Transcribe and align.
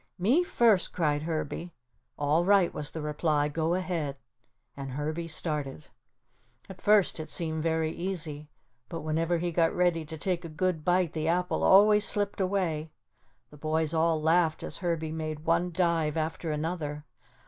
"Me 0.17 0.43
first," 0.43 0.93
cried 0.93 1.21
Herbie. 1.21 1.75
"All 2.17 2.43
right," 2.43 2.73
was 2.73 2.89
the 2.89 3.03
reply, 3.03 3.47
"go 3.49 3.75
ahead." 3.75 4.17
And 4.75 4.93
Herbie 4.93 5.27
started. 5.27 5.89
At 6.67 6.81
first 6.81 7.19
it 7.19 7.29
seemed 7.29 7.61
very 7.61 7.91
easy, 7.91 8.49
but 8.89 9.01
whenever 9.01 9.37
he 9.37 9.51
got 9.51 9.75
ready 9.75 10.03
to 10.05 10.17
take 10.17 10.43
a 10.43 10.49
good 10.49 10.83
bite 10.83 11.13
the 11.13 11.27
apple 11.27 11.63
always 11.63 12.03
slipped 12.03 12.41
away. 12.41 12.89
The 13.51 13.57
boys 13.57 13.93
all 13.93 14.19
laughed 14.19 14.63
as 14.63 14.77
Herbie 14.79 15.11
made 15.11 15.41
one 15.45 15.71
dive 15.71 16.17
after 16.17 16.51
another. 16.51 17.05